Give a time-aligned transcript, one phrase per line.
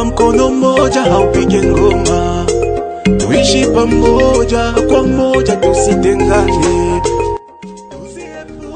[0.00, 2.46] kama mkono mmoja haupige ngoma,
[3.16, 7.02] tuishi pamoja kwa moja, tusitengane.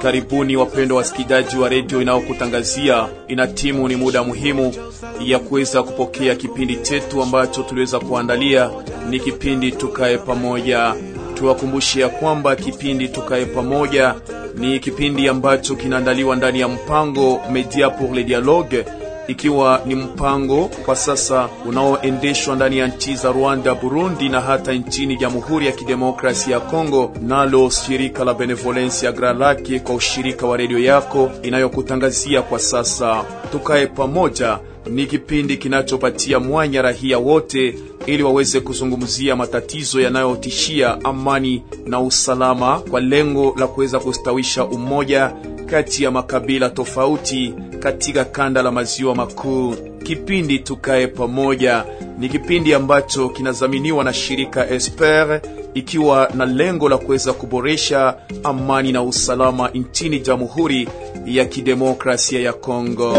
[0.03, 3.89] Karibuni wapendwa wasikilizaji wa redio inayokutangazia ina timu.
[3.89, 4.75] Ni muda muhimu
[5.21, 8.71] ya kuweza kupokea kipindi chetu ambacho tuliweza kuandalia,
[9.11, 10.95] ni kipindi tukae pamoja.
[11.35, 14.15] Tuwakumbushe ya kwamba kipindi tukae pamoja
[14.55, 18.85] ni kipindi ambacho kinaandaliwa ndani ya mpango Media pour le Dialogue,
[19.29, 25.17] ikiwa ni mpango kwa sasa unaoendeshwa ndani ya nchi za Rwanda, Burundi na hata nchini
[25.17, 30.79] Jamhuri ya Kidemokrasia ya Kongo, nalo shirika la Benevolence Grand Lake kwa ushirika wa redio
[30.79, 33.25] yako inayokutangazia kwa sasa.
[33.53, 34.59] Tukae pamoja
[34.91, 37.75] ni kipindi kinachopatia mwanya rahia wote
[38.07, 45.33] ili waweze kuzungumzia matatizo yanayotishia amani na usalama kwa lengo la kuweza kustawisha umoja
[45.75, 49.75] kati ya makabila tofauti katika kanda la maziwa makuu.
[50.03, 51.85] Kipindi tukae pamoja
[52.19, 55.41] ni kipindi ambacho kinazaminiwa na shirika Esper
[55.75, 58.15] ikiwa na lengo la kuweza kuboresha
[58.45, 60.89] amani na usalama nchini Jamhuri
[61.27, 63.17] ya Kidemokrasia ya Kongo.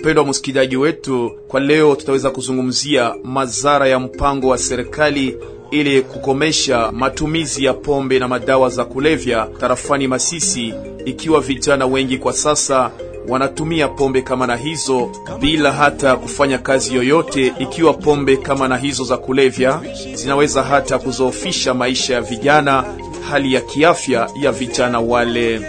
[0.00, 5.36] Mpendwa msikilizaji wetu, kwa leo tutaweza kuzungumzia madhara ya mpango wa serikali
[5.70, 12.32] ili kukomesha matumizi ya pombe na madawa za kulevya tarafani Masisi, ikiwa vijana wengi kwa
[12.32, 12.90] sasa
[13.28, 19.04] wanatumia pombe kama na hizo bila hata kufanya kazi yoyote, ikiwa pombe kama na hizo
[19.04, 19.80] za kulevya
[20.14, 22.84] zinaweza hata kuzoofisha maisha ya vijana,
[23.30, 25.60] hali ya kiafya ya vijana wale.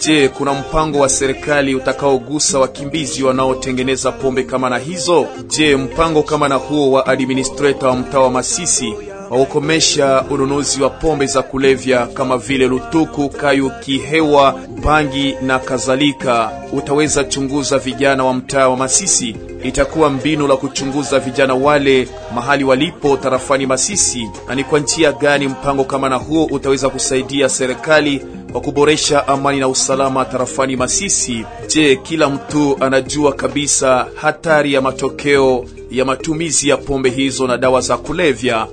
[0.00, 5.26] Je, kuna mpango wa serikali utakaogusa wakimbizi wanaotengeneza pombe kama na hizo?
[5.46, 8.94] Je, mpango kama na huo wa administrator wa mtaa wa Masisi
[9.30, 16.50] wa kukomesha ununuzi wa pombe za kulevya kama vile lutuku, kayu, kihewa, bangi na kadhalika
[16.72, 19.36] utaweza chunguza vijana wa mtaa wa Masisi?
[19.64, 25.48] Itakuwa mbinu la kuchunguza vijana wale mahali walipo tarafani Masisi, na ni kwa njia gani
[25.48, 28.22] mpango kama na huo utaweza kusaidia serikali
[28.52, 31.44] kwa kuboresha amani na usalama tarafani Masisi?
[31.68, 37.80] Je, kila mtu anajua kabisa hatari ya matokeo ya matumizi ya pombe hizo na dawa
[37.80, 38.66] za kulevya?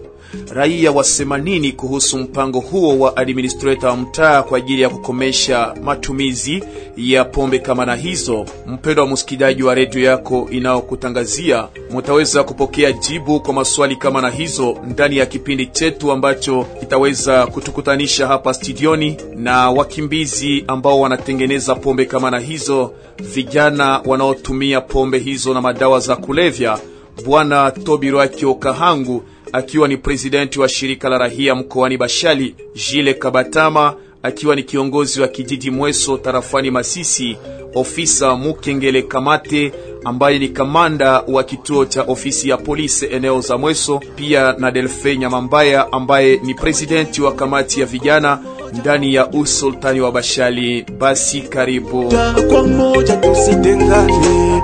[0.54, 6.64] Raia wasema nini kuhusu mpango huo wa administrator wa mtaa kwa ajili ya kukomesha matumizi
[6.98, 8.46] ya pombe kama na hizo?
[8.68, 14.78] Mpendo wa msikilizaji wa redio yako inayokutangazia, mutaweza kupokea jibu kwa maswali kama na hizo
[14.88, 22.32] ndani ya kipindi chetu ambacho kitaweza kutukutanisha hapa studioni na wakimbizi ambao wanatengeneza pombe kama
[22.32, 26.80] na hizo, vijana wanaotumia pombe hizo na madawa za kulevya.
[27.26, 34.56] Bwana Tobirwakio Kahangu akiwa ni presidenti wa shirika la rahia mkoani Bashali, Jile Kabatama akiwa
[34.56, 37.38] ni kiongozi wa kijiji Mweso tarafani Masisi,
[37.76, 39.72] ofisa Mukengele Kamate
[40.06, 45.18] ambaye ni kamanda wa kituo cha ofisi ya polisi eneo za Mweso, pia na Delfe
[45.18, 48.40] Nyamambaya ambaye ni presidenti wa kamati ya vijana
[48.74, 50.86] ndani ya usultani wa Bashali.
[51.00, 52.14] Basi karibu
[52.50, 54.62] kwa moja, tusitengane,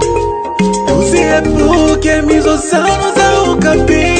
[0.87, 4.10] tusiepuke mizozano za ukabila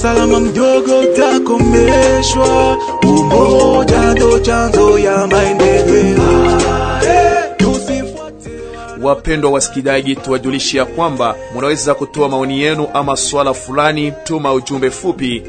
[0.00, 2.78] usalama mdogo utakomeshwa.
[3.08, 6.60] Umoja ndo chanzo ya maendeleo.
[9.02, 15.42] Wapendwa wasikilizaji, tuwajulishe ya kwamba munaweza kutoa maoni yenu ama swala fulani, tuma ujumbe fupi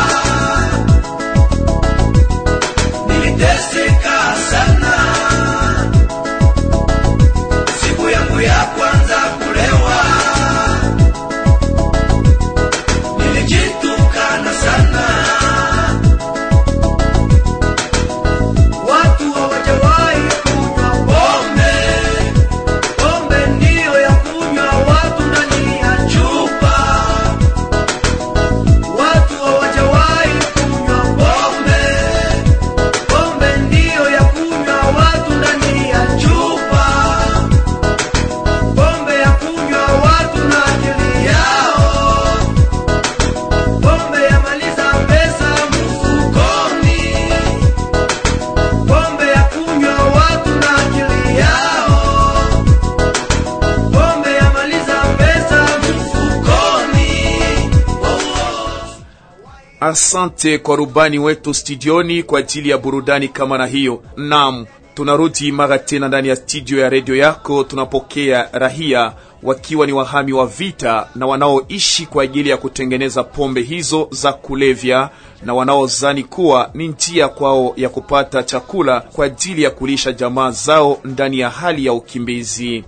[60.14, 64.02] Asante kwa rubani wetu studioni kwa ajili ya burudani kama na hiyo.
[64.16, 67.64] Naam, tunarudi mara tena ndani ya studio ya redio yako.
[67.64, 69.12] Tunapokea rahia
[69.42, 75.10] wakiwa ni wahami wa vita na wanaoishi kwa ajili ya kutengeneza pombe hizo za kulevya
[75.42, 81.00] na wanaozani kuwa ni njia kwao ya kupata chakula kwa ajili ya kulisha jamaa zao
[81.04, 82.84] ndani ya hali ya ukimbizi.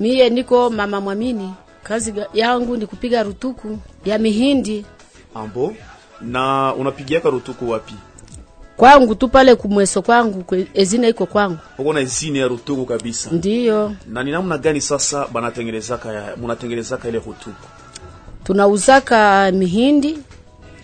[0.00, 4.84] Miye niko mama Mwamini, kazi yangu ni kupiga rutuku ya mihindi
[5.34, 5.74] Ambo,
[6.24, 7.94] na unapigiaka rutuku wapi?
[8.76, 13.30] kwangu tu pale kumweso kwangu kwe- ezina iko kwangu, Uko na izini ya rutuku kabisa.
[13.32, 17.66] ndiyo Na ni namna gani sasa banatengenezaka ya munatengenezaka ile rutuku?
[18.44, 20.18] tunauzaka mihindi,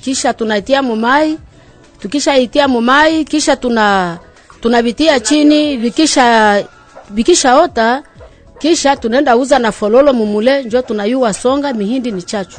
[0.00, 1.38] kisha tunaitia mumai,
[2.00, 4.18] tukishaitia mumai, kisha tuna
[4.60, 6.64] tunavitia chini, vikisha
[7.10, 8.02] vikishaota,
[8.58, 11.72] kisha tunaenda uza na fololo mumule, njo tunayua songa.
[11.72, 12.58] Mihindi ni chachu,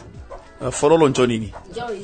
[0.62, 1.54] Uh, fololo njo nini?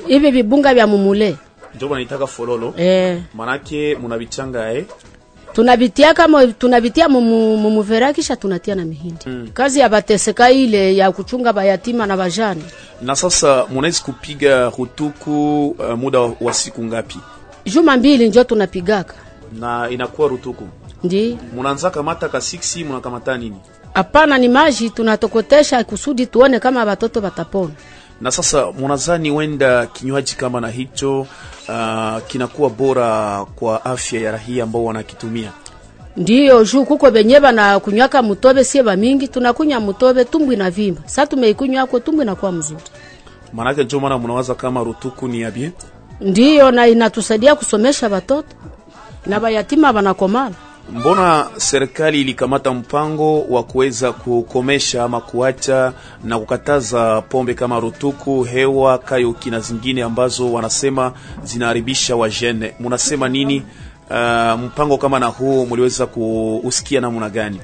[0.08, 1.36] hivi vibunga vya mumule
[1.76, 2.74] Njo banaitaka fololo.
[2.78, 3.22] eh.
[3.34, 4.86] Manake munabichanga eh?
[5.54, 9.50] tunavitia kama tunavitia mumuvera kisha tunatia na mihindi mm.
[9.54, 12.62] kazi ya bateseka ile ya kuchunga bayatima na bajane
[13.02, 17.18] Na sasa munawezi kupiga rutuku uh, muda wa- siku ngapi?
[17.66, 19.14] juma mbili njo tunapigaka
[19.60, 20.68] Na inakuwa rutuku.
[21.04, 23.58] ndi Munaanza kamata ka 6 munakamata nini?
[23.94, 27.72] hapana ni maji tunatokotesha kusudi tuone kama watoto batapona
[28.22, 31.20] Na sasa mnazani wenda kinywaji kama na hicho
[31.70, 35.52] uh, kinakuwa bora kwa afya ya rahia ambao wanakitumia.
[36.18, 41.26] ndiyo juu kuko benye bana kunywaka mutobe sie bamingi tunakunya mutobe tumbwi na vimba sa
[41.28, 42.82] tumeikunywako tumbwi nakuwa mzuri
[43.54, 45.72] Manake njo maana munawaza kama rutuku ni yabie.
[46.22, 48.48] ndiyo na inatusaidia kusomesha batoto
[49.26, 50.56] na bayatima banakomala
[50.92, 55.94] Mbona serikali ilikamata mpango wa kuweza kukomesha ama kuacha
[56.24, 62.76] na kukataza pombe kama rutuku, hewa, kayoki na zingine ambazo wanasema zinaharibisha wajene?
[62.80, 63.64] Munasema nini?
[64.10, 67.62] Uh, mpango kama na huu muliweza kuusikia namna gani?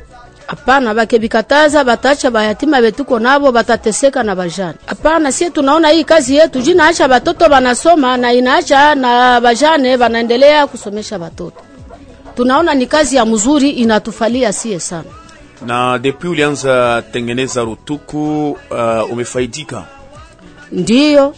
[0.47, 4.73] Hapana, bakebikataza batacha bayatima betuko nabo batateseka na bajane.
[4.85, 11.19] Hapana, sie tunaona hii kazi yetu jinaacha batoto banasoma na inaacha na bajane banaendelea kusomesha
[11.19, 11.61] batoto.
[12.41, 15.03] Tunaona ni kazi ya mzuri inatufalia sie sana.
[15.65, 19.83] Na depuis ulianza tengeneza rutuku uh, umefaidika?
[20.71, 21.35] Ndiyo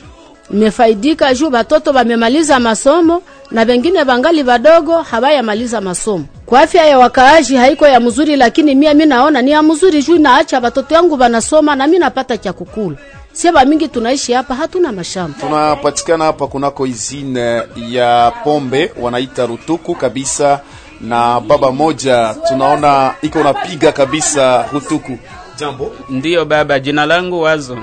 [0.50, 3.22] mefaidika juu batoto bamemaliza masomo
[3.52, 6.26] na bengine bangali badogo habayamaliza masomo.
[6.46, 10.18] Kwa afya ya wakaaji haiko ya mzuri, lakini mia mi naona ni ya mzuri juu
[10.20, 12.98] naacha batoto yangu banasoma na mi napata cha kukula.
[13.34, 15.38] Sie bamingi tunaishi hapa, hatuna mashamba.
[15.40, 20.60] Tunapatikana hapa kunako izine ya pombe wanaita rutuku kabisa,
[21.04, 25.18] na baba moja tunaona iko unapiga kabisa hutuku.
[25.57, 27.78] Jambo Ndiyo baba, jina langu Wazo.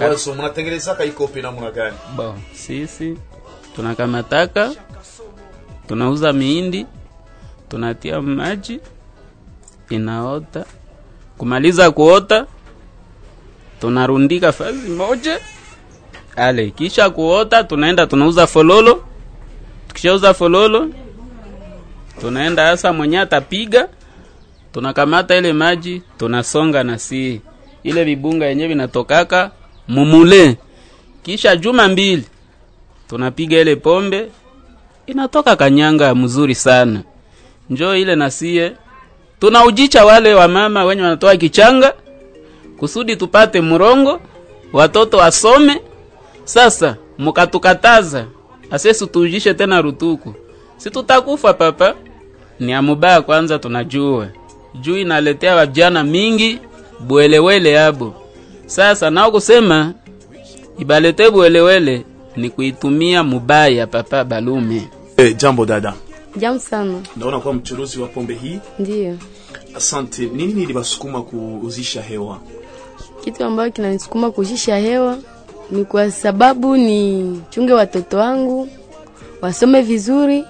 [0.00, 1.96] wazo, mnatengenezaka ikopi namna gani?
[2.16, 3.18] Bo, sisi
[3.76, 4.70] tunakamataka,
[5.88, 6.86] tunauza mihindi,
[7.68, 8.80] tunatia maji,
[9.90, 10.64] inaota.
[11.38, 12.46] Kumaliza kuota,
[13.80, 15.38] tunarundika fazi moja
[16.36, 19.02] ale, kisha kuota, tunaenda tunauza fololo.
[19.88, 20.88] Tukishauza fololo,
[22.20, 23.88] tunaenda hasa mwenye atapiga,
[24.72, 27.40] tunakamata ile maji, tunasonga na si.
[27.82, 29.50] Ile vibunga yenye vinatokaka
[29.88, 30.56] mumule.
[31.22, 32.24] Kisha juma mbili
[33.08, 34.28] tunapiga ile pombe
[35.06, 37.02] inatoka kanyanga mzuri sana.
[37.70, 38.72] Njoo ile nasie
[39.40, 41.94] tunaujicha wale wamama wenye wanatoa kichanga
[42.78, 44.20] kusudi tupate mrongo
[44.72, 45.80] watoto wasome.
[46.44, 48.26] Sasa mukatukataza
[48.70, 50.34] asesi tuujishe tena rutuku.
[50.76, 51.94] Si tutakufa papa
[52.60, 54.28] ni amubaya kwanza tunajua
[54.80, 56.58] juu inaletea vajana mingi
[57.00, 58.14] bwelewele yabo
[58.66, 59.94] sasa nao kusema
[60.78, 62.04] ibalete bwelewele
[62.36, 65.94] ni kuitumia mubaya papa balume hey, jambo dada,
[66.36, 67.00] jambo sana.
[67.16, 68.58] naona kuwa mchuruzi wa pombe hii.
[68.78, 69.16] Ndiyo.
[69.76, 70.22] Asante.
[70.34, 72.40] Nini nilibasukuma kuuzisha hewa?
[73.24, 75.18] Kitu ambayo kinanisukuma kuuzisha hewa
[75.70, 78.68] ni kwa sababu ni chunge watoto wangu
[79.42, 80.44] wasome vizuri,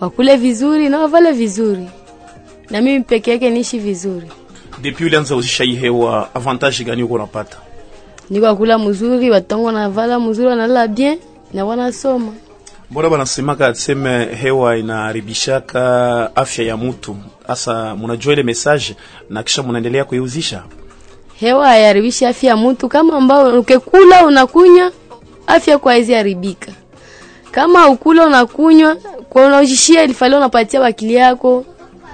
[0.00, 1.88] wakule vizuri na wavale vizuri,
[2.70, 4.26] na mimi peke yake niishi vizuri.
[4.82, 7.56] Depuis ulianza uzisha hii hewa, avantage gani uko unapata?
[8.30, 11.18] Niko kula mzuri, watongo na vala mzuri, wanalala bien
[11.54, 12.32] na wanasoma.
[12.90, 18.96] Mbona banasemaka seme hewa inaharibishaka afya ya mtu, hasa mnajua ile message
[19.30, 20.62] na kisha mnaendelea kuiuzisha.
[21.40, 24.92] Hewa haiharibishi afya ya mtu, kama ambao ukekula unakunya
[25.46, 26.72] afya kwa hizi haribika.
[27.56, 28.96] Kama ukula unakunywa,
[29.28, 31.64] kwa unaujishia ilifalio unapatia wakili yako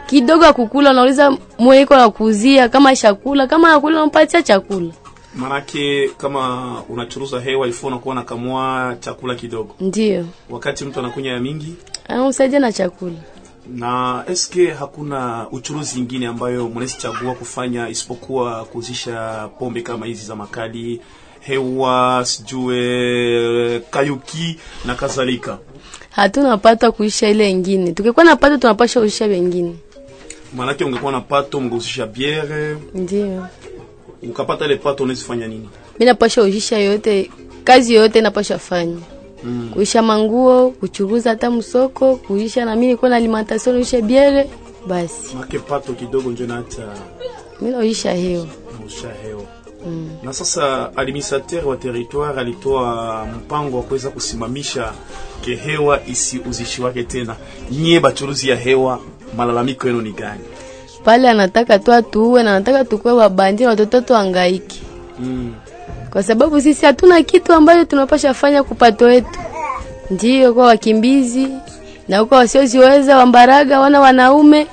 [0.06, 4.92] kidogo akukula, kukula, unauliza mweko na kuuzia kama chakula, kama nakula unampatia chakula.
[5.34, 11.75] Manake kama unachuruza hewa ilifo unakuwa nakamua chakula kidogo, Ndio wakati mtu anakunya ya mingi.
[12.08, 13.16] anamsaidia na chakula.
[13.75, 20.37] Na eske hakuna uchuruzi ingine ambayo mnaweza chagua kufanya isipokuwa kuuzisha pombe kama hizi za
[20.37, 21.00] makali,
[21.46, 25.58] hewa, sijue kayuki na kadhalika?
[26.11, 29.75] Hatuna pato kuisha ile ingine, tukikuwa na pato tunapasha kuisha wengine.
[30.56, 33.46] Maanake ungekuwa na pato mngeusisha biere, Ndio
[34.22, 35.68] ukapata ile pato unaweza fanya nini?
[35.99, 37.30] Mimi napasha kuisha yote,
[37.64, 38.96] kazi yote napasha fanya
[39.44, 39.70] Mm.
[39.75, 44.50] kuisha manguo, kuchuruza hata msoko, kuisha na mimi niko na alimentation, kuisha biere
[44.87, 46.88] basi Make pato kidogo njo naacha
[47.61, 48.46] Mimi naisha hewa
[48.80, 49.08] nausha
[49.84, 54.92] hewa na sasa administrateur wa territoire alitoa mpango wa kuweza kusimamisha
[55.44, 57.36] ke hewa isiuzishi wake tena.
[57.70, 59.00] Nyie bachuruzi ya hewa,
[59.36, 60.40] malalamiko yenu ni gani?
[61.04, 64.80] pale, anataka tu atuue na anataka tukue wabandi na watoto tuangaike
[65.18, 65.54] Mm.
[66.10, 69.38] kwa sababu sisi hatuna kitu ambacho tunapasha fanya kupato wetu.
[70.10, 71.48] Ndio kwa wakimbizi
[72.08, 74.66] na kwa wasioziweza wambaraga, wana wanaume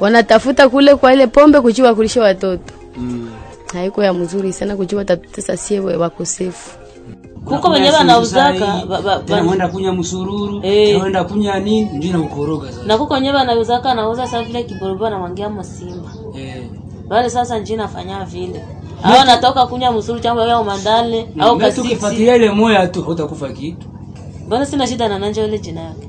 [0.00, 3.30] wanatafuta kule kwa ile pombe kuchiwa kulisha watoto Mm.
[3.72, 6.78] Haiko ya mzuri sana kujua tatutesa sie wakosefu
[7.44, 11.02] kuko wenye wanauzaka ba- ba- ba- wenda kunya msururu Eh.
[11.02, 12.84] wenda kunya nini ndio nakukoroga sasa.
[12.86, 16.62] Na kuko wenye wanauzaka nauza sasa vile kiboroba na mwangia msimba eh.
[17.08, 18.64] Bale sasa nji nafanya vile.
[19.02, 23.86] Au natoka kunya msuru chamba ya umandale au kasisi tukifuatilia ile moya tu hutakufa kitu.
[24.48, 26.08] Bana sina shida na nanja ile jina yake?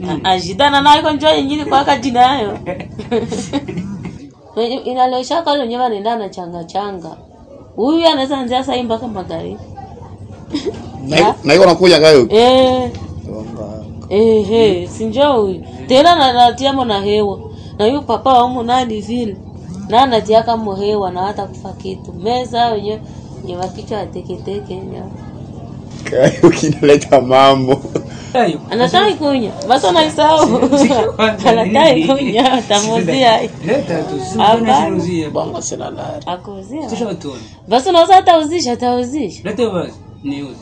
[0.00, 0.40] Mm.
[0.42, 2.58] shida na nayo njo ingine kwaka jina yayo
[4.64, 7.16] inaleshaka wale wenyewe wanaenda na changa changa.
[7.76, 9.56] Huyu anaweza anzia sai mpaka magari
[11.44, 12.26] na hiyo anakuja kayo?
[12.30, 12.90] Eh.
[14.08, 17.40] Eh eh sinjo huyu tena na natiamo na hewa.
[17.78, 19.36] Na huyu papa wa umu nani vile
[19.88, 22.12] na anatiaka mo hewa na hata kufa kitu.
[22.12, 23.00] Meza wenyewe
[23.42, 25.10] wenye wakichwa ateketeke nyao
[26.60, 27.80] kinaleta mambo
[28.34, 28.60] Ayo.
[28.70, 29.50] anatai kunya.
[29.68, 29.86] Basi
[32.06, 32.62] kunya.
[35.30, 36.24] Bongo sina lari
[37.68, 40.56] basi unaweza atauzisha atauzisha leta basi niuze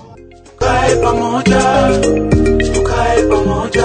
[0.54, 1.61] Tukae pamoja,
[2.75, 3.85] tukae pamoja.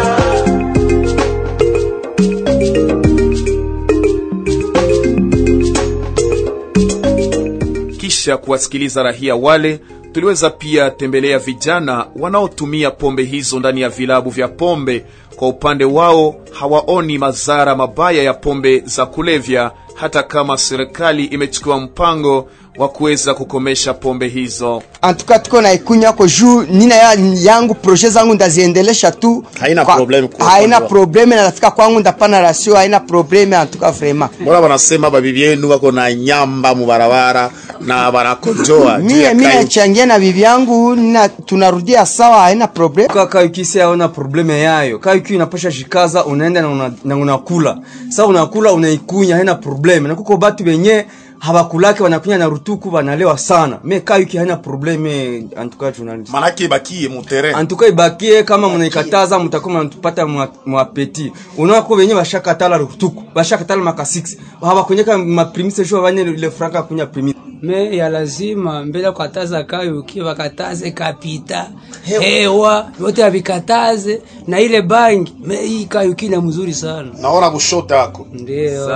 [7.97, 9.79] Kisha kuwasikiliza rahia wale,
[10.11, 15.05] tuliweza pia tembelea vijana wanaotumia pombe hizo ndani ya vilabu vya pombe.
[15.35, 22.49] Kwa upande wao hawaoni madhara mabaya ya pombe za kulevya, hata kama serikali imechukua mpango
[22.79, 24.83] wa kuweza kukomesha pombe hizo.
[25.01, 26.61] antuka tuko na ikunywa ko juu.
[26.63, 29.43] Nina ya, yangu proje zangu ndaziendelesha tu.
[29.59, 34.31] Haina Kwa- problem kwa haina probleme na nafika kwangu ndapana rasio haina probleme antuka vraiment.
[34.41, 40.41] Mbona wanasema babibi yenu wako na nyamba mubarabara na barakojoa mie mie nachangia na bibi
[40.41, 43.07] yangu na tunarudia sawa haina problem.
[43.07, 44.99] kaka ukisi haona probleme yayo.
[44.99, 47.77] Kaka ukiwa inapasha shikaza unaenda na una- na unakula.
[48.09, 51.05] Sa unakula unaikunya haina probleme na kuko batu benye
[51.39, 53.79] habakulake wanakunya na rutuku banalewa sana.
[53.83, 56.31] Me kaa uki haina probleme antuka journalist.
[56.31, 62.77] Manake ibakie mutere antuka ibakie kama mnaikataza mtakuwa mnatupata mwa- mwapeti unaona ko benye bashakatala
[62.77, 67.39] rutuku bashakatala maka 6 habakonyeka maprimise jo banye le franka kunya primise.
[67.61, 71.69] Me ya lazima mbele kukataza kayuki wakataze kapita.
[72.03, 72.89] Hewa.
[73.01, 75.33] Yote avikataze na ile bangi.
[75.39, 77.11] Me hii kayuki na mzuri sana.
[77.21, 78.87] Naona kushota yako ndio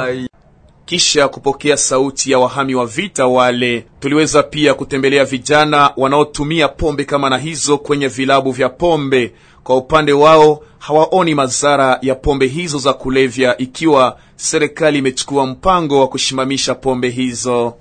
[0.86, 7.30] Kisha kupokea sauti ya wahami wa vita wale, tuliweza pia kutembelea vijana wanaotumia pombe kama
[7.30, 9.34] na hizo kwenye vilabu vya pombe.
[9.64, 16.08] Kwa upande wao hawaoni madhara ya pombe hizo za kulevya, ikiwa serikali imechukua mpango wa
[16.08, 17.74] kushimamisha pombe hizo.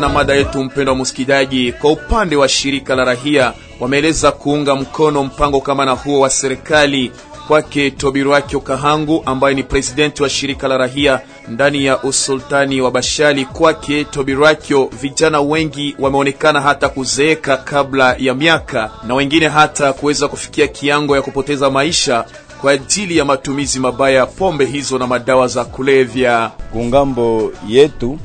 [0.00, 5.24] Na mada yetu, mpendo wa msikilizaji, kwa upande wa shirika la rahia wameeleza kuunga mkono
[5.24, 7.12] mpango kama na huo wa serikali.
[7.48, 13.44] Kwake Tobirwakyo Kahangu ambaye ni presidenti wa shirika la rahia ndani ya usultani wa Bashali,
[13.44, 20.66] kwake Tobirwakyo, vijana wengi wameonekana hata kuzeeka kabla ya miaka na wengine hata kuweza kufikia
[20.68, 22.24] kiango ya kupoteza maisha
[22.60, 26.50] kwa ajili ya matumizi mabaya ya pombe hizo na madawa za kulevya.
[26.72, 28.18] kungambo yetu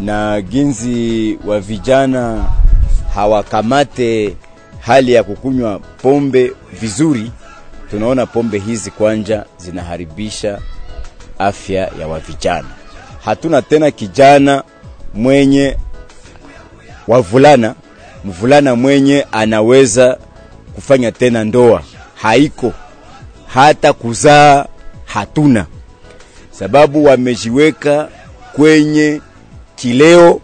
[0.00, 2.44] na ginzi wa vijana
[3.14, 4.36] hawakamate
[4.80, 7.30] hali ya kukunywa pombe vizuri,
[7.90, 10.58] tunaona pombe hizi kwanja zinaharibisha
[11.38, 12.68] afya ya wavijana.
[13.24, 14.62] Hatuna tena kijana
[15.14, 15.76] mwenye
[17.08, 17.74] wavulana,
[18.24, 20.18] mvulana mwenye anaweza
[20.74, 21.82] kufanya tena ndoa,
[22.14, 22.72] haiko.
[23.46, 24.66] Hata kuzaa
[25.04, 25.66] hatuna,
[26.50, 28.08] sababu wamejiweka
[28.52, 29.20] kwenye
[29.82, 30.40] kileo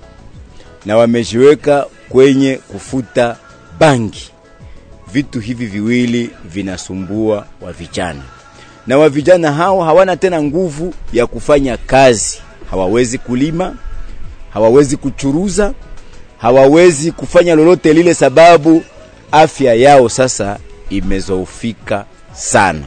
[0.87, 3.37] na wamejiweka kwenye kufuta
[3.79, 4.31] bangi.
[5.13, 8.23] Vitu hivi viwili vinasumbua wa vijana,
[8.87, 12.39] na wa vijana hao hawana tena nguvu ya kufanya kazi,
[12.71, 13.75] hawawezi kulima,
[14.51, 15.73] hawawezi kuchuruza,
[16.39, 18.83] hawawezi kufanya lolote lile, sababu
[19.33, 20.59] afya yao sasa
[20.91, 22.83] imezoofika sana.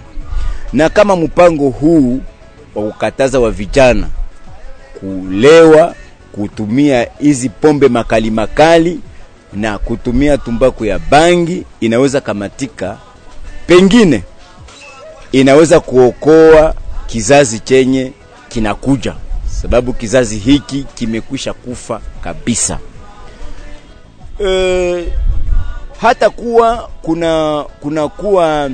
[0.73, 2.21] Na kama mpango huu
[2.75, 4.07] wa kukataza wa vijana
[4.99, 5.95] kulewa,
[6.31, 8.99] kutumia hizi pombe makali makali
[9.53, 12.97] na kutumia tumbaku ya bangi inaweza kamatika,
[13.67, 14.23] pengine
[15.31, 16.75] inaweza kuokoa
[17.07, 18.11] kizazi chenye
[18.49, 19.13] kinakuja,
[19.61, 22.79] sababu kizazi hiki kimekwisha kufa kabisa.
[24.45, 25.05] E,
[26.01, 28.69] hata kuwa kuna kuna kuwa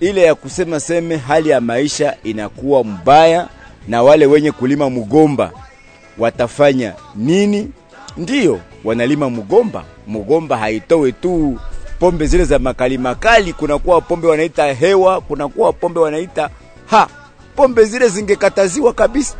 [0.00, 3.48] ile ya kusema seme hali ya maisha inakuwa mbaya,
[3.88, 5.52] na wale wenye kulima mgomba
[6.18, 7.68] watafanya nini?
[8.16, 9.84] Ndiyo, wanalima mugomba.
[10.06, 11.58] Mugomba haitowe tu
[11.98, 16.50] pombe zile za makali makali, kunakuwa pombe wanaita hewa, kunakuwa pombe wanaita
[16.86, 17.08] ha.
[17.56, 19.34] Pombe zile zingekataziwa kabisa,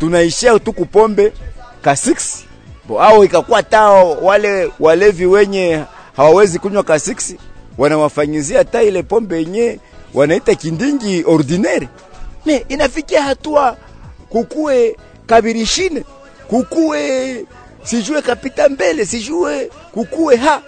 [0.00, 1.32] tunaishia tu kupombe
[1.82, 2.44] ka 6
[2.88, 5.84] bo, au ikakuwa tao wale walevi wenye
[6.16, 7.34] hawawezi kunywa ka 6
[7.78, 9.78] wanawafanyizia hata ile pombe yenye
[10.14, 11.88] wanaita kindingi ordinaire.
[12.46, 13.76] Me inafikia hatua
[14.28, 14.96] kukue
[15.28, 16.04] kabirishine,
[16.48, 17.44] kukue
[17.82, 20.62] sijue kapita mbele, sijue kukue ha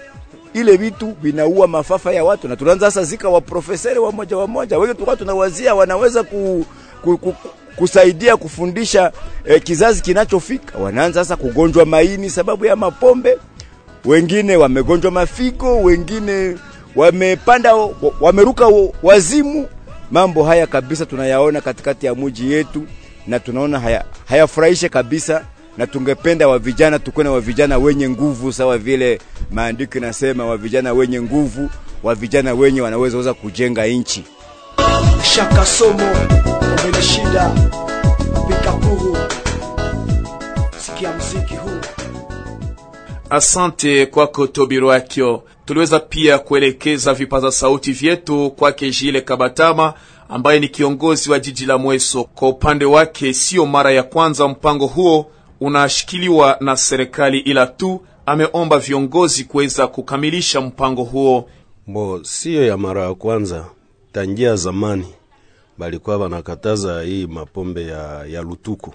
[0.55, 4.47] ile vitu vinaua mafafa ya watu, na tunaanza sasa zika wa profesori wa moja wa
[4.47, 6.67] moja, wengi tulikuwa tunawazia wanaweza ku,
[7.03, 7.35] ku, ku,
[7.77, 9.13] kusaidia kufundisha
[9.45, 10.79] eh, kizazi kinachofika.
[10.79, 13.39] Wanaanza sasa kugonjwa maini sababu ya mapombe,
[14.05, 16.57] wengine wamegonjwa mafigo, wengine
[16.97, 17.75] wamepanda
[18.21, 18.67] wameruka
[19.03, 19.69] wazimu.
[20.11, 22.83] Mambo haya kabisa tunayaona katikati ya muji yetu,
[23.27, 25.45] na tunaona haya hayafurahishe kabisa,
[25.79, 31.23] na tungependa wa vijana tukuwe na wavijana wenye nguvu, sawa vile maandiko inasema, wavijana wenye
[31.23, 31.71] nguvu,
[32.03, 34.25] wa vijana wenye wanawezaweza kujenga nchi.
[35.35, 36.13] Shaka somo
[36.63, 37.51] ombele shida
[38.81, 39.17] puru,
[40.79, 41.81] sikia mziki huu
[43.31, 45.43] Asante kwako Tobirwakyo.
[45.65, 49.95] Tuliweza pia kuelekeza vipaza sauti vyetu kwake Jile Kabatama
[50.31, 52.25] ambaye ni kiongozi wa jiji la Mweso.
[52.25, 58.79] Kwa upande wake, sio mara ya kwanza mpango huo unashikiliwa na serikali, ila tu ameomba
[58.79, 61.49] viongozi kuweza kukamilisha mpango huo.
[61.87, 63.67] Bo, siyo ya mara ya kwanza,
[64.13, 65.07] tangia zamani
[65.79, 68.95] balikuwa banakataza hii mapombe ya, ya lutuku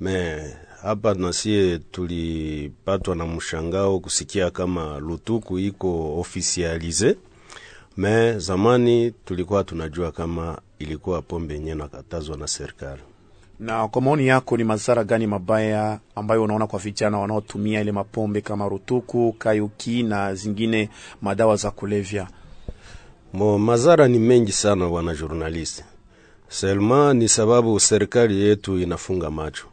[0.00, 0.42] me
[0.82, 7.16] hapa nasie tulipatwa na mshangao kusikia kama lutuku iko ofisialize
[7.98, 13.02] me zamani tulikuwa tunajua kama ilikuwa pombe yenyewe nakatazwa na serikali.
[13.60, 18.40] Na kwa maoni yako, ni madhara gani mabaya ambayo unaona kwa vijana wanaotumia ile mapombe
[18.40, 20.88] kama rutuku, kayuki na zingine
[21.22, 22.28] madawa za kulevya?
[23.32, 25.84] Mo, mazara ni mengi sana, bwana journalist.
[26.48, 29.66] Selma ni sababu serikali yetu inafunga macho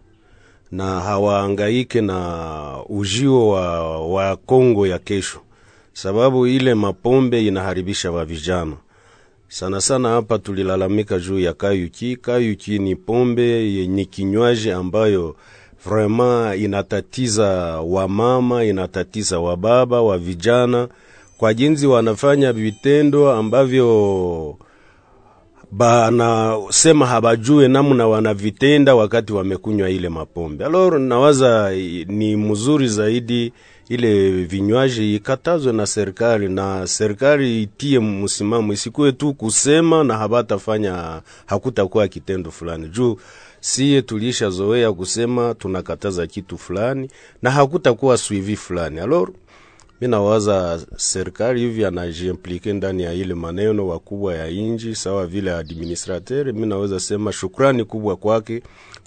[0.72, 5.40] na hawaangaike na ujio wa, wa Kongo ya kesho,
[6.06, 8.74] sababu ile mapombe inaharibisha wa vijana
[9.48, 10.10] sana sana.
[10.10, 12.16] Hapa tulilalamika juu ya kayuki.
[12.16, 15.36] Kayuki ni pombe, ni kinywaji ambayo
[15.86, 17.48] vraiment inatatiza
[17.82, 20.88] wamama, inatatiza wababa, wa vijana
[21.38, 24.58] kwa jinsi wanafanya vitendo ambavyo
[25.72, 30.66] banasema habajue namna wanavitenda wakati wamekunywa ile mapombe.
[30.66, 31.72] Alors nawaza
[32.08, 33.54] ni mzuri zaidi
[33.90, 42.08] ile vinywaji ikatazwe na serikali, na serikali itie msimamo, isikuwe tu kusema na habatafanya, hakutakuwa
[42.08, 43.18] kitendo fulani juu
[43.60, 47.10] siye tulisha zoea kusema tunakataza kitu fulani
[47.42, 49.00] na hakutakuwa suivi fulani.
[49.00, 49.30] Alors
[50.02, 56.54] mi nawaza serikali hivi anajiimplike ndani ya ile maneno wakubwa ya inji sawa vile administrateur.
[56.54, 58.64] Mi naweza sema shukrani kubwa kwake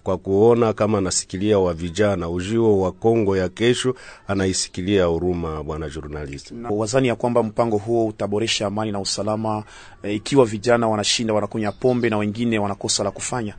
[0.08, 3.94] kwa kuona kama anasikilia wa vijana ujio wa Kongo ya kesho,
[4.28, 6.52] anaisikilia huruma, bwana journalist.
[6.70, 9.64] Wazani ya kwamba mpango huo utaboresha amani na usalama
[10.02, 13.54] e, ikiwa vijana wanashinda wanakunywa pombe na wengine wanakosa la kufanya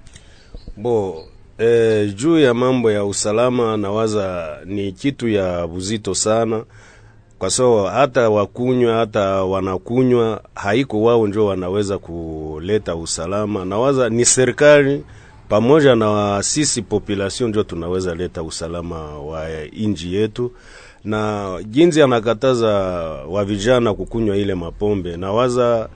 [0.77, 1.23] bo
[1.59, 6.63] e, juu ya mambo ya usalama nawaza ni kitu ya buzito sana
[7.39, 13.65] kwa sababu hata wakunywa hata wanakunywa haiko wao njo wanaweza kuleta usalama.
[13.65, 15.03] Nawaza ni serikali
[15.49, 20.51] pamoja na sisi population njo tunaweza leta usalama wa inji yetu,
[21.03, 22.67] na jinsi anakataza
[23.29, 25.89] wa vijana kukunywa ile mapombe, nawaza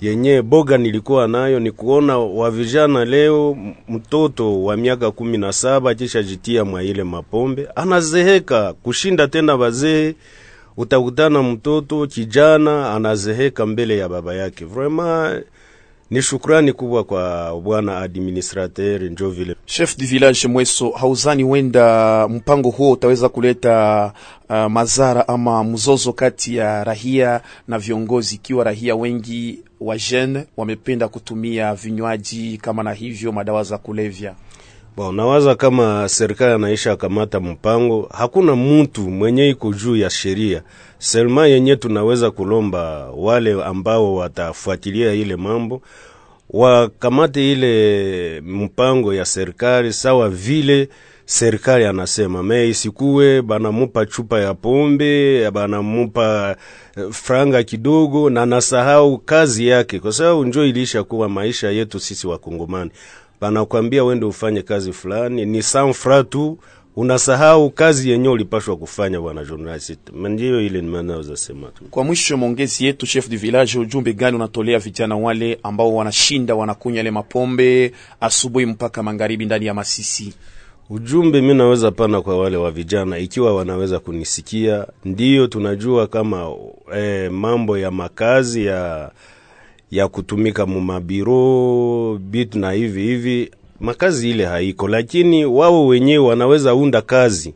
[0.00, 3.56] yenye boga nilikuwa nayo ni kuona wa vijana leo,
[3.88, 10.14] mtoto wa miaka kumi na saba kisha mwa ile mapombe anazeheka kushinda tena wazee.
[10.76, 14.64] utakutana mtoto kijana anazeheka mbele ya baba yake.
[14.64, 15.44] Vraiment
[16.10, 22.70] ni shukrani kubwa kwa bwana administrateur njo vile chef du village Mweso, hauzani wenda mpango
[22.70, 24.12] huo utaweza kuleta
[24.50, 31.08] uh, mazara ama mzozo kati ya rahia na viongozi, ikiwa rahia wengi wa jeune wamependa
[31.08, 34.34] kutumia vinywaji kama na hivyo madawa za kulevya.
[34.96, 40.62] Bon, nawaza kama serikali anaisha kamata mpango, hakuna mtu mwenye iko juu ya sheria.
[40.98, 45.82] Selma yenye tunaweza kulomba wale ambao watafuatilia ile mambo
[46.50, 50.88] wakamate ile mpango ya serikali sawa vile
[51.24, 56.56] serikali anasema, me isikuwe banamupa chupa ya pombe, banamupa
[56.96, 62.26] eh, franga kidogo na nasahau kazi yake, kwa sababu njo iliisha kuwa maisha yetu sisi
[62.26, 62.90] Wakongomani.
[63.40, 66.58] Banakwambia wende ufanye kazi fulani ni sanfra tu,
[66.96, 69.98] unasahau kazi yenye ulipashwa kufanya, bwana journalist.
[70.12, 71.84] Ndio ile nimenaweza sema tu.
[71.90, 77.00] Kwa mwisho maongezi yetu, chef du village, ujumbe gani unatolea vijana wale ambao wanashinda wanakunywa
[77.00, 80.34] ile mapombe asubuhi mpaka magharibi ndani ya Masisi?
[80.90, 86.50] Ujumbe mi naweza pana kwa wale wa vijana, ikiwa wanaweza kunisikia, ndiyo tunajua kama
[86.96, 89.10] eh, mambo ya makazi ya
[89.90, 97.02] ya kutumika mumabiro bitu na hivi hivi, makazi ile haiko, lakini wao wenyewe wanaweza unda
[97.02, 97.54] kazi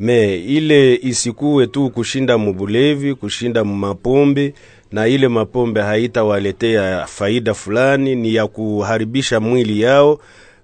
[0.00, 4.54] me ile isikuwe tu kushinda mubulevi, kushinda mumapombe,
[4.92, 10.18] na ile mapombe haitawaletea faida fulani, ni ya kuharibisha mwili yao.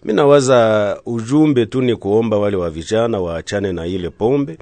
[0.05, 4.59] Mi nawaza ujumbe tu ni kuomba wale wa vijana waachane na ile pombe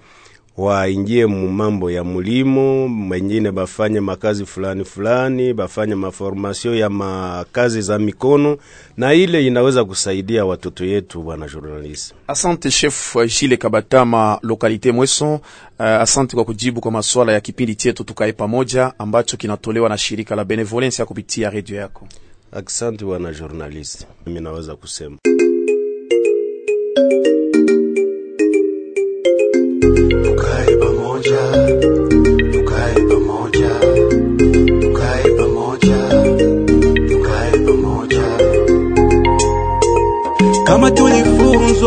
[0.59, 7.99] waingie mu mambo ya mulimo, wengine bafanye makazi fulani fulani, bafanye maformasio ya makazi za
[7.99, 8.59] mikono,
[8.97, 12.14] na ile inaweza kusaidia watoto yetu, bwana journalist.
[12.27, 15.35] Asante chef Jile Kabatama, lokalite Mweso.
[15.35, 20.37] Uh, asante kwa kujibu kwa maswala ya kipindi chetu tukae pamoja ambacho kinatolewa na shirika
[20.37, 22.09] la Benevolence ya kupitia redio yako.
[22.53, 25.16] Asante bwana journalist, mimi naweza kusema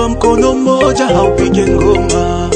[0.01, 2.49] tulifunzwa mkono mmoja haupige ngoma,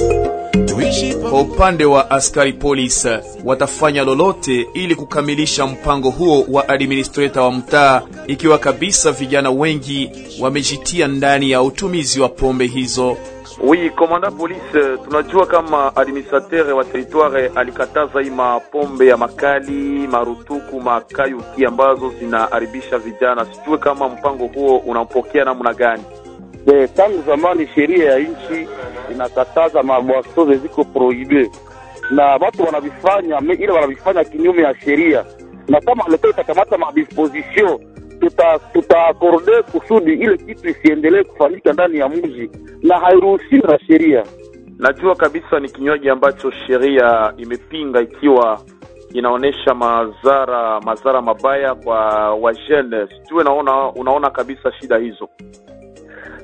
[1.30, 3.10] Kwa upande wa askari polisi
[3.46, 11.08] watafanya lolote ili kukamilisha mpango huo wa administrator wa mtaa, ikiwa kabisa vijana wengi wamejitia
[11.08, 13.18] ndani ya utumizi wa pombe hizo.
[13.64, 14.62] Oui, komanda polisi,
[15.06, 23.46] tunajua kama administrateur wa territoire alikataza hii mapombe ya makali, marutuku, makayuki ambazo zinaharibisha vijana.
[23.46, 26.04] Sijue kama mpango huo unampokea namna gani?
[26.68, 28.68] Eh, tangu zamani sheria ya nchi
[29.12, 31.52] inakataza mabwasoze ziko prohibe
[32.12, 35.26] na watu wanavifanya ile wanavifanya kinyume ya sheria,
[35.68, 37.80] na kama leta itakamata madisposition
[38.20, 42.50] tuta tutaakorde kusudi ile kitu isiendelee kufanyika ndani ya mji
[42.84, 44.24] na hairuhusiwi na sheria.
[44.80, 48.62] Najua kabisa ni kinywaji ambacho sheria imepinga, ikiwa
[49.14, 52.00] inaonyesha madhara madhara mabaya kwa
[52.36, 53.08] wajene.
[53.08, 55.30] Sijue naona unaona kabisa shida hizo.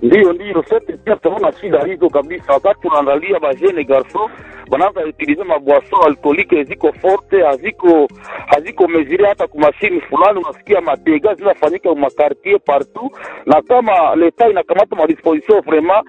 [0.01, 2.53] Ndiyo, ndiyo, sote pia tunaona shida hizo kabisa.
[2.53, 4.29] Wakati tunaangalia bajene garso
[4.71, 8.07] wanaanza utilize mabwaso alkolike ziko forte, haziko
[8.47, 13.11] haziko mezire hata kumashini fulani, unasikia madega zinafanyika makartier partout,
[13.45, 16.05] na kama leta inakamata madisposition vraiment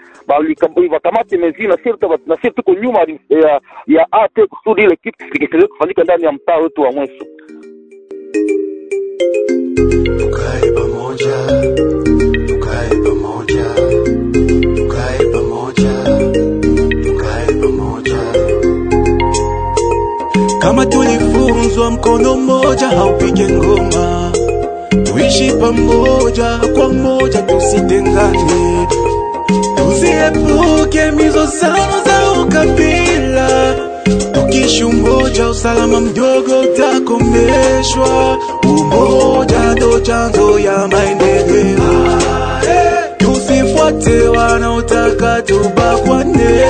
[0.90, 1.68] bakamate mezire,
[2.26, 6.56] na sisi tuko nyuma ya, ya ate kusudi ile kitu kisiweze kufanyika ndani ya mtaa
[6.56, 7.24] wetu wa Mweso.
[10.18, 11.36] tukae pamoja,
[14.74, 15.18] tukae
[20.86, 24.32] tulifunzwa mkono mmoja haupige ngoma
[25.04, 28.88] tuishi pamoja kwa moja tusitengane.
[29.76, 33.74] Tusiepuke mizozano za ukabila
[34.32, 38.38] tukishi umoja usalama mdogo utakomeshwa.
[38.64, 42.01] Umoja ndo chanzo ya maendeleo
[43.90, 46.62] tusifuate wanaotaka tubakwane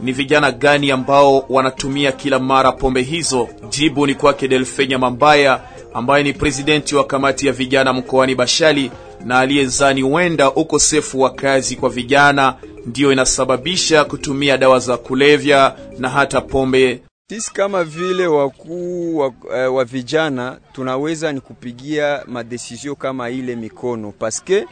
[0.00, 3.48] ni vijana gani ambao wanatumia kila mara pombe hizo?
[3.68, 5.60] Jibu ni kwake Delfenya Mambaya
[5.94, 8.90] ambaye ni presidenti wa kamati ya vijana mkoani Bashali
[9.24, 12.54] na aliyezani huenda ukosefu wa kazi kwa vijana
[12.86, 17.02] ndiyo inasababisha kutumia dawa za kulevya na hata pombe.
[17.30, 24.12] Sisi kama vile wakuu wa, eh, wa vijana tunaweza ni kupigia madesizio kama ile mikono.
[24.12, 24.66] Paske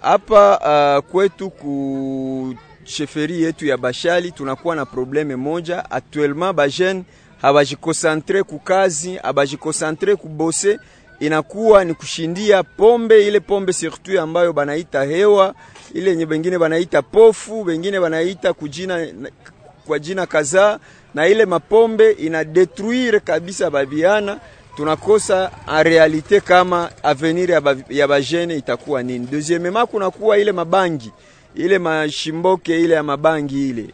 [0.00, 0.58] hapa
[1.04, 5.90] uh, kwetu ku sheferi yetu ya Bashali tunakuwa na probleme moja.
[5.90, 7.04] Actuellement, bajene
[7.42, 10.78] habajikosantre kukazi, habajikosantre kubose,
[11.20, 15.54] inakuwa ni kushindia pombe, ile pombe surtout ambayo banaita hewa
[15.94, 19.06] ile yenye bengine banaita pofu, bengine banaita kujina
[19.90, 20.78] kwa jina kadhaa,
[21.14, 24.38] na ile mapombe ina detruire kabisa babiana
[24.76, 27.74] tunakosa en realite kama avenir ya, ba,
[28.08, 29.26] bajene itakuwa nini.
[29.26, 31.12] Deuxièmement kunakuwa ile mabangi
[31.54, 33.86] ile mashimboke ile ya mabangi ile.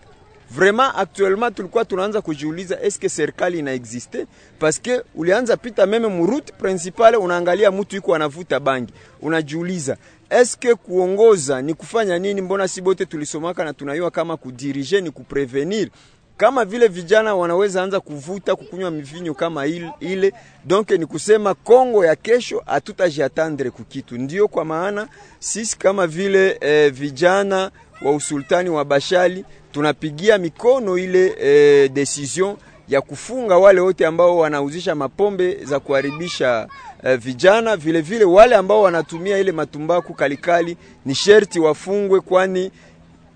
[0.50, 4.26] Vraiment actuellement tulikuwa tunaanza kujiuliza eske serikali ina existe?
[4.58, 8.92] Paske ulianza pita meme muruti principale unaangalia mtu iko anavuta bangi.
[9.22, 9.96] Unajiuliza
[10.30, 15.88] eske kuongoza ni kufanya nini mbona si bote tulisomaka na tunayua kama kudirige ni kuprevenir
[16.36, 20.32] kama vile vijana wanaweza anza kuvuta kukunywa mivinyo kama ile, ile
[20.64, 24.18] donc ni kusema Kongo ya kesho hatutajiatandre kukitu.
[24.18, 25.08] Ndio kwa maana
[25.38, 27.70] sisi kama vile eh, vijana
[28.02, 32.56] wa usultani wa Bashali tunapigia mikono ile eh, decision
[32.88, 36.68] ya kufunga wale wote ambao wanauzisha mapombe za kuharibisha
[37.04, 37.76] uh, vijana.
[37.76, 42.70] Vile vile wale ambao wanatumia ile matumbaku kalikali ni sherti wafungwe, kwani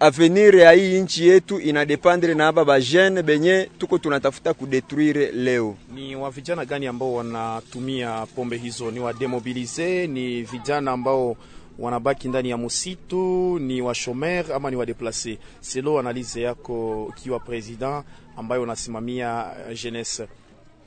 [0.00, 5.76] avenir ya hii nchi yetu inadependre na haba bajene benye tuko tunatafuta kudetruire leo.
[5.94, 8.90] Ni wa vijana gani ambao wanatumia pombe hizo?
[8.90, 10.06] Ni wa demobilize?
[10.06, 11.36] Ni vijana ambao
[11.78, 13.58] wanabaki ndani ya msitu?
[13.58, 15.38] Ni wa shomer ama ni wa deplace?
[15.60, 18.04] Selo analize yako ukiwa president
[18.36, 19.44] ambayo unasimamia
[19.82, 20.26] jeunesse.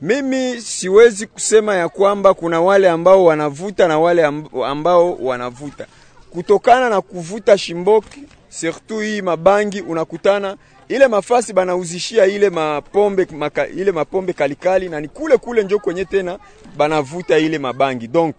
[0.00, 4.24] Mimi siwezi kusema ya kwamba kuna wale ambao wanavuta na wale
[4.66, 5.86] ambao wanavuta
[6.30, 10.56] kutokana na kuvuta shimboki surtout hii mabangi unakutana
[10.88, 16.04] ile mafasi banauzishia ile mapombe maka, ile mapombe kalikali na ni kule kule njo kwenye
[16.04, 16.38] tena
[16.76, 18.34] banavuta ile mabangi donc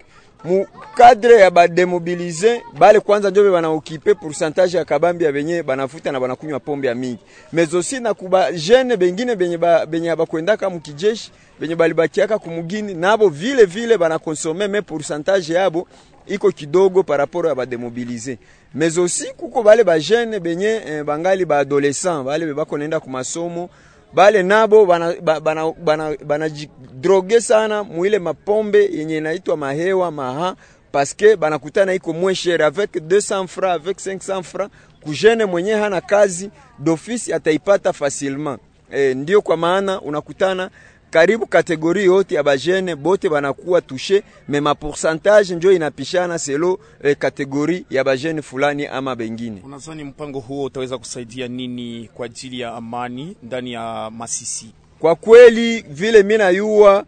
[0.45, 6.19] mu cadre ya bademobilize bale kwanza njo banaokipe pourcentage ya kabambi ya benye banafuta na
[6.19, 7.19] banakunywa pombe ya mingi.
[7.53, 13.65] Mezosi na kuba jeune bengine benye ba, benye abakwendaka mukijeshi benye balibakiaka kumugini nabo vile
[13.65, 15.88] vile banakonsome me pourcentage yabo
[16.27, 18.38] iko kidogo par rapport ya bademobilize
[18.73, 23.69] mezosi kuko bale bajene benye eh, bangali baadolescent bale bebako nenda ku masomo
[24.15, 30.56] bale nabo banajidroge bana, bana, bana, sana mwile mapombe yenye inaitwa mahewa maha
[30.91, 34.71] paske banakutana iko moins avec 200 francs avec 500 francs.
[35.04, 36.49] Kujene mwenye hana kazi
[36.80, 38.60] d'office ataipata facilement.
[38.91, 40.69] E, ndio kwa maana unakutana
[41.15, 47.86] karibu kategori yote ya bajene bote banakuwa tushe me pourcentage njo inapishana selo eh, kategori
[47.89, 49.62] ya bajene fulani ama bengine.
[49.65, 54.65] Unadhani mpango huo utaweza kusaidia nini kwa ajili ya amani ndani ya Masisi?
[54.99, 57.06] Kwa kweli vile mimi nayua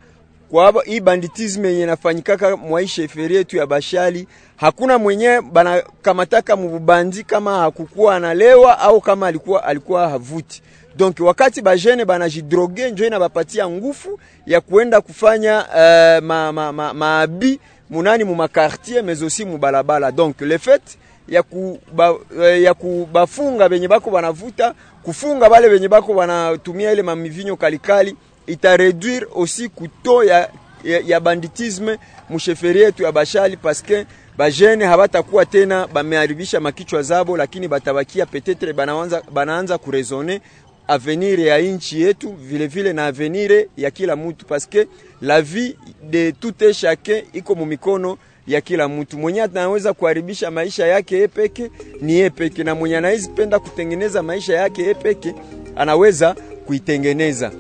[0.50, 7.60] kwa hii banditisme yenye nafanyikaka mwa feri yetu ya Bashali, hakuna mwenye banakamataka mubandi kama
[7.60, 10.62] hakukuwa analewa au kama alikuwa alikuwa havuti
[10.98, 17.60] donc wakati bajene banajidroge njo inabapatia ngufu ya kuenda kufanya uh, ma, ma, ma, maabi
[17.90, 20.12] munani mu makartier mais aussi mu balabala.
[20.12, 20.82] Donc le fait
[21.28, 27.56] ya kuba, uh, ya kubafunga benye bako banavuta kufunga bale benye bako banatumia ile mamivinyo
[27.56, 28.16] kalikali
[28.48, 30.50] itareduire aussi kuto ya,
[30.84, 31.98] ya, ya banditisme
[32.30, 34.06] musheferi yetu ya Bashali paske
[34.38, 40.42] bajene habatakuwa tena bameharibisha makichwa zabo, lakini batabakia petetre banaanza, banaanza kurezone
[40.88, 44.88] avenir ya inchi yetu vilevile vile na avenir ya kila mutu paske
[45.22, 45.76] la vie
[46.10, 49.18] de tute chacun iko mu mikono ya kila mtu.
[49.18, 51.72] Mwenye anaweza kuharibisha maisha yake yeye peke
[52.02, 55.36] ni yeye peke, na mwenye anaweza kutengeneza maisha yake yeye peke
[55.76, 57.52] anaweza kuitengeneza.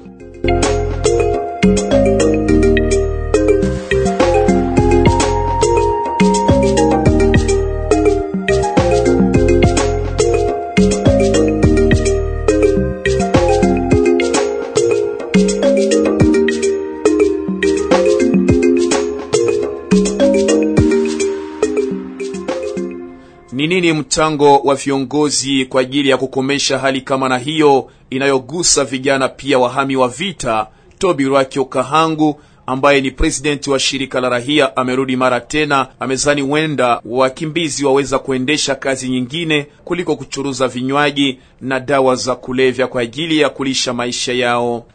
[23.57, 29.29] Ni nini mchango wa viongozi kwa ajili ya kukomesha hali kama na hiyo inayogusa vijana
[29.29, 30.67] pia wahami wa vita?
[30.97, 37.01] Tobi Rwakio Kahangu ambaye ni presidenti wa shirika la rahia amerudi mara tena, amezani wenda
[37.05, 43.49] wakimbizi waweza kuendesha kazi nyingine kuliko kuchuruza vinywaji na dawa za kulevya kwa ajili ya
[43.49, 44.85] kulisha maisha yao.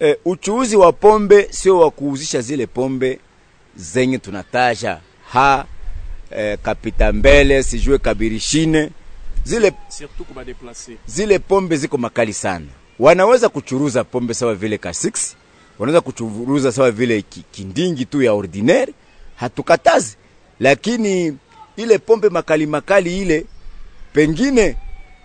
[0.00, 3.18] E, uchuuzi wa pombe sio wa kuuzisha zile pombe
[3.76, 4.98] zenye tunataja
[5.32, 5.64] ha
[6.36, 8.90] e, kapita mbele sijue kabirishine
[9.44, 9.72] zile,
[11.06, 12.66] zile pombe ziko makali sana.
[12.98, 15.34] Wanaweza kuchuruza pombe sawa vile ka 6
[15.78, 18.92] wanaweza kuchuruza sawa vile kindingi tu ya ordinaire,
[19.36, 20.16] hatukatazi,
[20.60, 21.36] lakini
[21.76, 23.46] ile pombe makali makali ile
[24.12, 24.76] pengine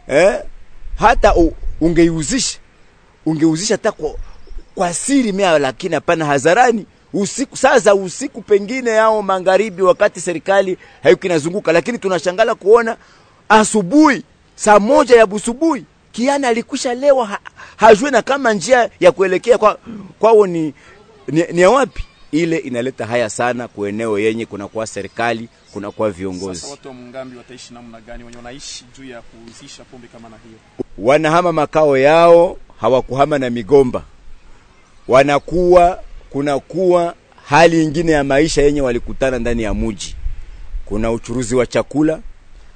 [0.08, 0.40] eh,
[0.96, 2.60] hata u, ungeiuzisha
[3.26, 4.16] ungeuzisha hata kwa,
[4.76, 10.78] kwa siri mea, lakini hapana hadharani usiku, saa za usiku pengine ao magharibi, wakati serikali
[11.04, 12.98] haiko inazunguka, lakini tunashangala kuona
[13.50, 14.24] asubuhi
[14.56, 17.40] saa moja ya busubuhi kiana alikwisha lewa ha,
[17.78, 19.78] hajue na kama njia ya kuelekea kwa
[20.20, 20.74] kwao ni,
[21.28, 22.04] ni, ni wapi.
[22.32, 27.38] Ile inaleta haya sana kwa eneo yenye kunakuwa serikali kunakuwa viongozi Sasa watu wa Mungambi
[27.38, 30.58] wataishi namna gani wenye wanaishi juu ya kuuzisha pombe kama na hiyo?
[30.98, 34.04] wanahama makao yao, hawakuhama na migomba,
[35.08, 37.16] wanakuwa kunakuwa
[37.46, 40.16] hali ingine ya maisha yenye walikutana ndani ya muji.
[40.86, 42.20] Kuna uchuruzi wa chakula,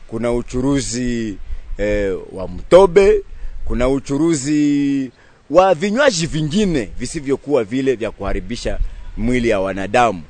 [0.07, 1.37] kuna uchuruzi
[1.77, 3.21] eh, wa mtobe,
[3.65, 5.11] kuna uchuruzi
[5.49, 8.79] wa vinywaji vingine visivyokuwa vile vya kuharibisha
[9.17, 10.21] mwili ya wanadamu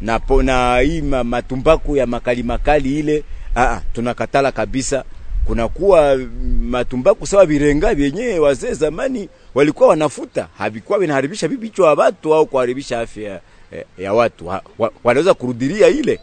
[0.00, 3.24] na, na hii matumbaku ya makali makali ile
[3.56, 5.04] aa, tunakatala kabisa.
[5.44, 6.16] Kunakuwa
[6.60, 13.00] matumbaku sawa virenga vyenyewe wazee zamani walikuwa wanafuta, havikuwa vinaharibisha vichwa vya watu au kuharibisha
[13.00, 13.30] afya
[13.72, 16.20] ya, ya watu ha, wa, wanaweza kurudilia ile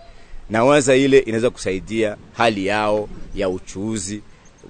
[0.49, 4.21] na waza ile inaweza kusaidia hali yao ya uchuuzi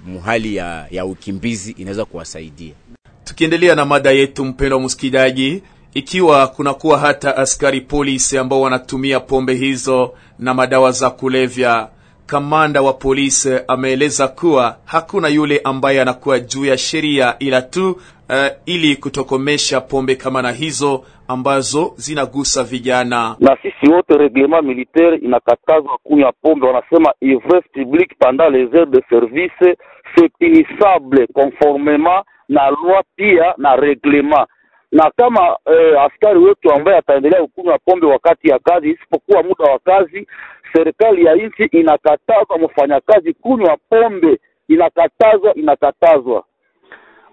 [0.06, 2.72] muhali ya, ya ukimbizi inaweza kuwasaidia.
[3.24, 5.62] Tukiendelea na mada yetu, mpendwa msikilizaji,
[5.94, 11.88] ikiwa kunakuwa hata askari polisi ambao wanatumia pombe hizo na madawa za kulevya,
[12.26, 18.46] kamanda wa polisi ameeleza kuwa hakuna yule ambaye anakuwa juu ya sheria ila tu uh,
[18.66, 23.36] ili kutokomesha pombe kama na hizo ambazo zinagusa vijana.
[23.40, 26.66] na sisi wote reglement militaire inakatazwa kunywa pombe.
[26.66, 29.76] Wanasema ivresse publique pendant les heures de service
[30.16, 34.46] c'est punissable conformément na loi pia na reglement.
[34.92, 39.78] Na kama eh, askari wetu ambaye ataendelea kukunywa pombe wakati ya kazi, isipokuwa muda wa
[39.78, 40.26] kazi,
[40.72, 44.38] serikali ya nchi inakatazwa mfanyakazi kunywa pombe,
[44.68, 46.44] inakatazwa, inakatazwa.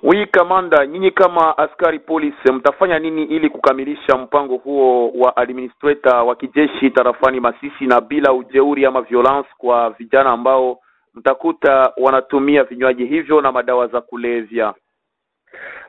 [0.03, 6.35] Wi kamanda, nyinyi kama askari polisi mtafanya nini ili kukamilisha mpango huo wa administrator wa
[6.35, 10.79] kijeshi tarafani Masisi na bila ujeuri ama violence kwa vijana ambao
[11.13, 14.73] mtakuta wanatumia vinywaji hivyo na madawa za kulevya?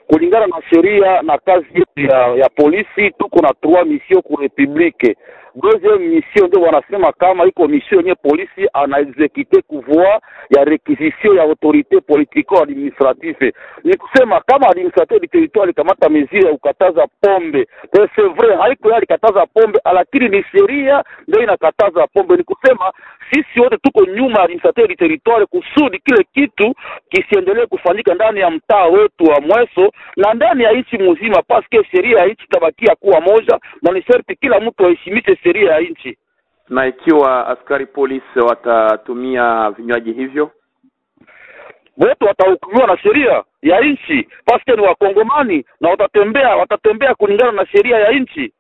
[0.07, 5.17] kulingana na sheria na kazi ya, ya polisi tuko na trois mission ku republique
[5.57, 10.21] deuxième mission ndio wanasema kama iko mission yenye polisi anaexekute kuvua
[10.57, 13.53] ya requisition ya autorité politico administrative.
[13.85, 17.59] Ni kusema kama administrateur du territoire alikamata mesure ya kukataza pombe.
[17.99, 22.37] Eh, c'est vrai haiko yeye alikataza pombe lakini ni sheria ndio inakataza pombe.
[22.37, 22.93] Ni kusema
[23.33, 26.75] sisi wote tuko nyuma ya administrateur du territoire kusudi kile kitu
[27.09, 32.19] kisiendelee kufanyika ndani ya mtaa wetu wa Mweso na ndani ya nchi mzima, paske sheria
[32.21, 36.19] ya nchi tabakia kuwa moja, na ni sharti kila mtu aheshimishe sheria ya nchi.
[36.69, 40.51] Na ikiwa askari polisi watatumia vinywaji hivyo,
[41.97, 47.99] wote watahukumiwa na sheria ya nchi, paske ni Wakongomani na watatembea watatembea kulingana na sheria
[47.99, 48.53] ya nchi.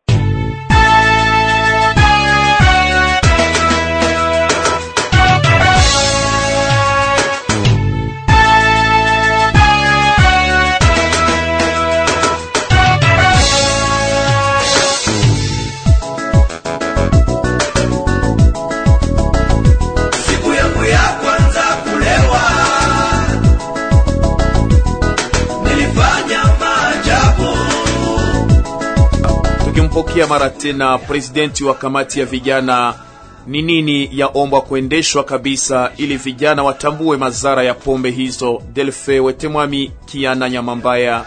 [29.96, 32.94] Tukimpokea mara tena presidenti wa kamati ya vijana,
[33.46, 38.62] ni nini yaombwa kuendeshwa kabisa ili vijana watambue madhara ya pombe hizo?
[38.72, 41.24] Delfe Wetemwami Kiana Nyamambaya.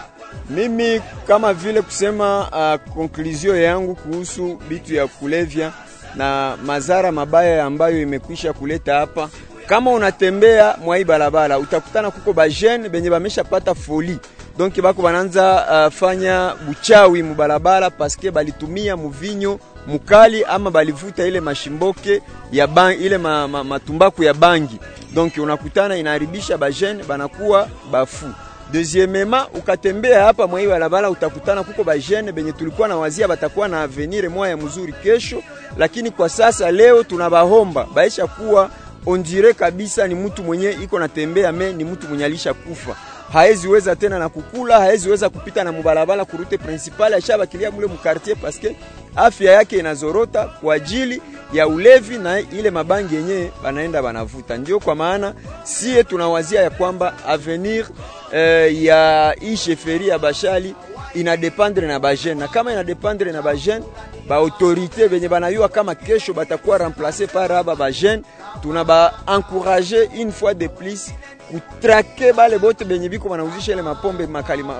[0.50, 2.48] Mimi kama vile kusema
[2.96, 5.72] uh, yangu kuhusu bitu ya kulevya
[6.16, 9.28] na madhara mabaya ambayo imekwisha kuleta hapa.
[9.66, 14.18] Kama unatembea mwai barabara utakutana kuko bajene benye bameshapata foli
[14.60, 22.22] donc bako bananza uh, fanya buchawi mubarabara paske balitumia muvinyo mukali ama balivuta ile mashimboke
[22.52, 24.78] ya bang, ile ma, ma, matumbaku ya bangi.
[25.14, 28.26] Donc unakutana inaharibisha bajene banakuwa bafu
[28.72, 33.80] deuxièmement ukatembea hapa mwa hii barabara utakutana kuko bajene benye tulikuwa na wazia batakuwa na
[33.82, 35.42] avenir moya mzuri kesho,
[35.78, 37.86] lakini kwa sasa leo tunabahomba.
[37.94, 38.70] Baisha kuwa
[39.06, 42.96] ondire kabisa ni mtu mwenye iko natembea me ni mtu mwenye alisha kufa
[43.32, 48.76] haezi weza tena na kukula, haeziweza kupita na mubalabala kurute principal, ashabakilia mule mukartier paske
[49.16, 51.22] afya yake inazorota kwa ajili
[51.52, 54.56] ya ulevi na ile mabangi yenyewe banaenda banavuta.
[54.56, 57.86] Ndio kwa maana sie tunawazia ya kwamba avenir
[58.32, 60.74] eh, ya hii sheferi ya Bashali
[61.14, 63.84] inadependre na bajene, na kama inadependre na bajene
[64.28, 68.22] ba autorite benye banayua kama kesho batakuwa remplace par aba bajene,
[68.62, 71.10] tuna ba encourager une fois de plus
[71.50, 74.74] kutrake bale bote benye biko banauzisha ile mapombe makali ma,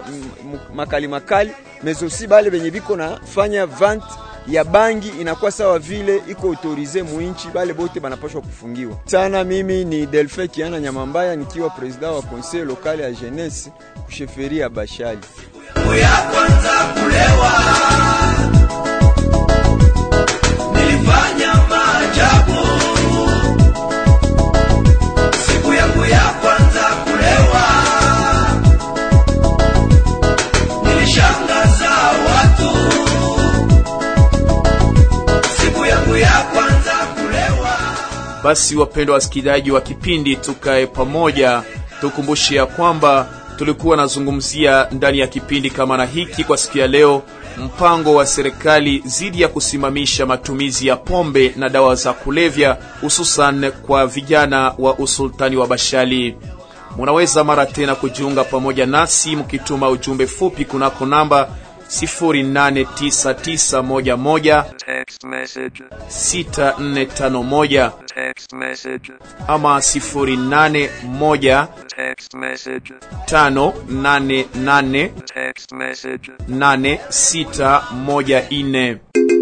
[0.74, 1.50] makali makali
[1.82, 4.06] mezosi bale benye biko nafanya vente
[4.48, 9.44] ya bangi inakuwa sawa vile iko autorize muinchi, bale bote banapashwa kufungiwa sana.
[9.44, 13.72] Mimi ni Delfe Kiana Nyamambaya nikiwa president wa conseil local ya jeunesse
[14.06, 15.18] kusheferi ya Bashali.
[20.74, 22.79] nilifanya maajabu
[38.44, 41.62] Basi wapendwa wasikilizaji wa kipindi Tukae Pamoja,
[42.00, 47.22] tukumbushe ya kwamba tulikuwa nazungumzia ndani ya kipindi kama na hiki kwa siku ya leo
[47.58, 54.06] mpango wa serikali dhidi ya kusimamisha matumizi ya pombe na dawa za kulevya hususan kwa
[54.06, 56.36] vijana wa usultani wa Bashali.
[56.96, 61.48] Munaweza mara tena kujiunga pamoja nasi mkituma ujumbe fupi kunako namba
[61.90, 65.82] 089911 Text message.
[66.08, 69.12] 6451 Text message.
[69.48, 70.88] ama 081
[71.96, 72.92] Text message.
[73.26, 76.30] 588 Text message.
[76.48, 79.39] 8614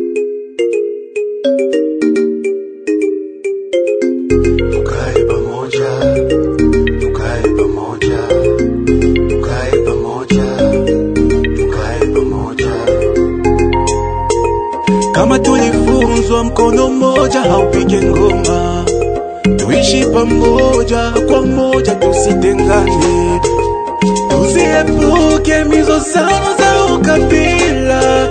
[16.38, 18.84] tulifunzwa mkono mmoja haupige ngoma,
[19.56, 23.40] tuishi pamoja kwa moja, tusitengane,
[24.28, 28.28] tuziepuke mizozano za ukabila.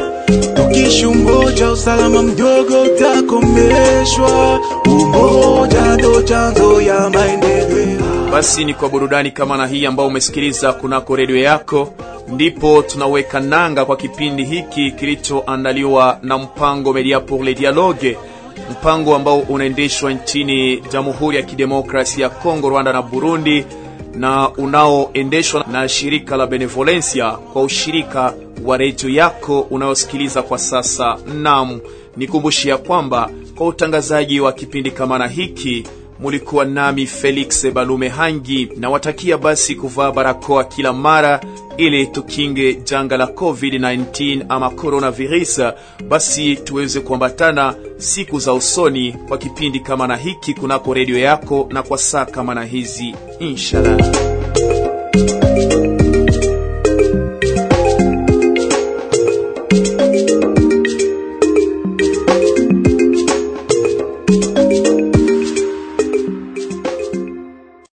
[0.54, 4.60] Tukishi umoja, usalama mdogo utakomeshwa.
[4.88, 8.07] Umoja ndo chanzo ya maendeleo.
[8.38, 11.94] Basi ni kwa burudani kama na hii ambao umesikiliza kunako redio yako,
[12.28, 18.18] ndipo tunaweka nanga kwa kipindi hiki kilichoandaliwa na mpango Media pour le Dialogue,
[18.72, 23.66] mpango ambao unaendeshwa nchini Jamhuri ya Kidemokrasia ya Kongo, Rwanda na Burundi
[24.14, 28.34] na unaoendeshwa na shirika la Benevolencia kwa ushirika
[28.66, 31.18] wa redio yako unayosikiliza kwa sasa.
[31.36, 31.80] Nam,
[32.18, 35.84] nikumbushia kwamba kwa utangazaji wa kipindi kama na hiki
[36.20, 41.42] mulikuwa nami Felix Balume Hangi, na watakia basi kuvaa barakoa kila mara
[41.78, 45.62] ili tukinge janga la COVID-19 ama coronavirus,
[46.08, 51.84] basi tuweze kuambatana siku za usoni kwa kipindi kama na hiki kunako redio yako na
[51.84, 53.98] kwa saa kama na hizi, inshallah.